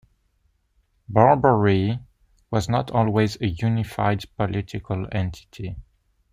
[1.07, 1.99] "Barbary"
[2.49, 5.75] was not always a unified political entity.